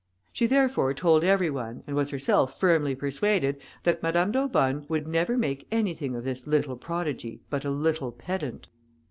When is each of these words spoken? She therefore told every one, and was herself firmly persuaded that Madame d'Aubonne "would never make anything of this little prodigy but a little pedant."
She 0.33 0.47
therefore 0.47 0.95
told 0.95 1.23
every 1.23 1.51
one, 1.51 1.83
and 1.85 1.95
was 1.95 2.09
herself 2.09 2.59
firmly 2.59 2.95
persuaded 2.95 3.61
that 3.83 4.01
Madame 4.01 4.31
d'Aubonne 4.31 4.87
"would 4.89 5.07
never 5.07 5.37
make 5.37 5.67
anything 5.71 6.15
of 6.15 6.23
this 6.23 6.47
little 6.47 6.75
prodigy 6.75 7.41
but 7.51 7.65
a 7.65 7.69
little 7.69 8.11
pedant." 8.11 8.69